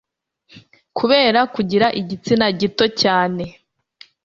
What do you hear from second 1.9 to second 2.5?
igitsina